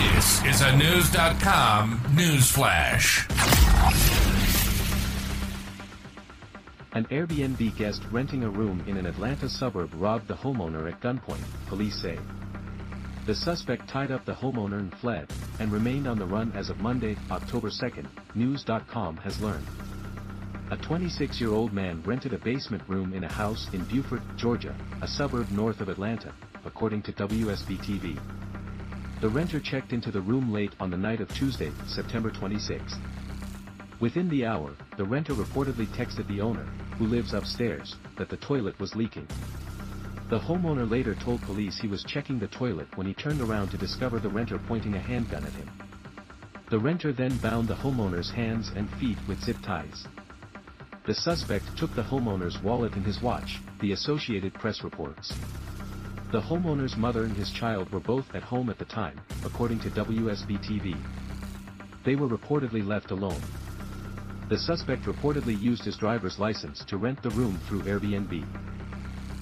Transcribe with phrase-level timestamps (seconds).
[0.00, 3.28] This is a Knewz.com news flash.
[6.92, 11.44] An Airbnb guest renting a room in an Atlanta suburb robbed the homeowner at gunpoint,
[11.66, 12.18] police say.
[13.26, 16.80] The suspect tied up the homeowner and fled, and remained on the run as of
[16.80, 18.02] Monday, October 2,
[18.34, 19.66] Knewz.com has learned.
[20.70, 25.50] A 26-year-old man rented a basement room in a house in Buford, Georgia, a suburb
[25.50, 26.32] north of Atlanta,
[26.64, 28.18] according to WSB-TV.
[29.20, 32.96] The renter checked into the room late on the night of Tuesday, September 26.
[34.00, 36.64] Within the hour, the renter reportedly texted the owner,
[36.96, 39.28] who lives upstairs, that the toilet was leaking.
[40.30, 43.76] The homeowner later told police he was checking the toilet when he turned around to
[43.76, 45.68] discover the renter pointing a handgun at him.
[46.70, 50.06] The renter then bound the homeowner's hands and feet with zip ties.
[51.04, 55.34] The suspect took the homeowner's wallet and his watch, the Associated Press reports.
[56.32, 59.90] The homeowner's mother and his child were both at home at the time, according to
[59.90, 60.96] WSB-TV.
[62.04, 63.40] They were reportedly left alone.
[64.48, 68.46] The suspect reportedly used his driver's license to rent the room through Airbnb.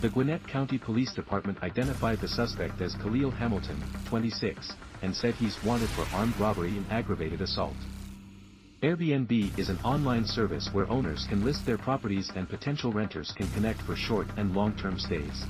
[0.00, 4.72] The Gwinnett County Police Department identified the suspect as Khalil Hamilton, 26,
[5.02, 7.76] and said he's wanted for armed robbery and aggravated assault.
[8.82, 13.48] Airbnb is an online service where owners can list their properties and potential renters can
[13.52, 15.44] connect for short and long-term stays.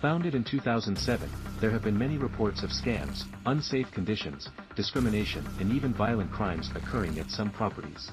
[0.00, 5.94] Founded in 2007, there have been many reports of scams, unsafe conditions, discrimination and even
[5.94, 8.10] violent crimes occurring at some properties.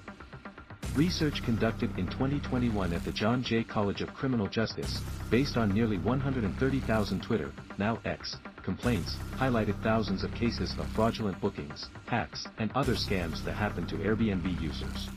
[0.95, 5.97] Research conducted in 2021 at the John Jay College of Criminal Justice, based on nearly
[5.97, 12.93] 130,000 Twitter, now X, complaints, highlighted thousands of cases of fraudulent bookings, hacks, and other
[12.93, 15.09] scams that happened to Airbnb users.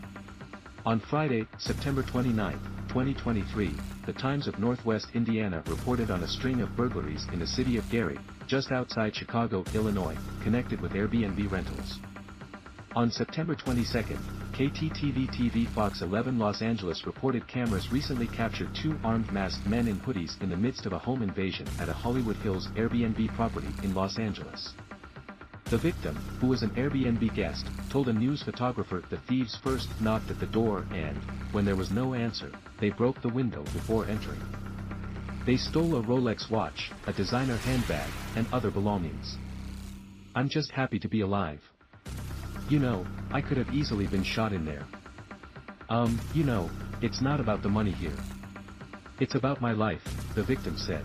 [0.84, 3.74] On Friday, September 29, 2023,
[4.06, 7.88] the Times of Northwest Indiana reported on a string of burglaries in the city of
[7.90, 11.98] Gary, just outside Chicago, Illinois, connected with Airbnb rentals.
[12.94, 13.84] On September 22,
[14.52, 19.96] KTTV TV Fox 11 Los Angeles reported cameras recently captured two armed masked men in
[20.00, 23.94] hoodies in the midst of a home invasion at a Hollywood Hills Airbnb property in
[23.94, 24.72] Los Angeles.
[25.68, 30.30] The victim, who was an Airbnb guest, told a news photographer the thieves first knocked
[30.30, 31.16] at the door and,
[31.50, 34.40] when there was no answer, they broke the window before entering.
[35.44, 39.38] They stole a Rolex watch, a designer handbag, and other belongings.
[40.36, 41.60] I'm just happy to be alive.
[42.68, 44.84] You know, I could have easily been shot in there.
[45.88, 46.70] Um, you know,
[47.02, 48.16] it's not about the money here.
[49.18, 50.04] It's about my life,
[50.36, 51.04] the victim said.